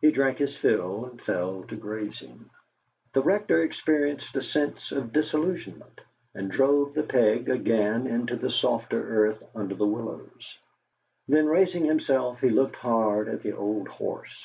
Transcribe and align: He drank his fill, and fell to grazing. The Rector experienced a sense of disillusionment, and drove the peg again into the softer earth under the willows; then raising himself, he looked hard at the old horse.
He 0.00 0.10
drank 0.10 0.38
his 0.38 0.56
fill, 0.56 1.04
and 1.04 1.22
fell 1.22 1.62
to 1.68 1.76
grazing. 1.76 2.50
The 3.12 3.22
Rector 3.22 3.62
experienced 3.62 4.34
a 4.34 4.42
sense 4.42 4.90
of 4.90 5.12
disillusionment, 5.12 6.00
and 6.34 6.50
drove 6.50 6.92
the 6.94 7.04
peg 7.04 7.48
again 7.48 8.08
into 8.08 8.34
the 8.34 8.50
softer 8.50 9.00
earth 9.28 9.40
under 9.54 9.76
the 9.76 9.86
willows; 9.86 10.58
then 11.28 11.46
raising 11.46 11.84
himself, 11.84 12.40
he 12.40 12.50
looked 12.50 12.74
hard 12.74 13.28
at 13.28 13.42
the 13.44 13.52
old 13.56 13.86
horse. 13.86 14.44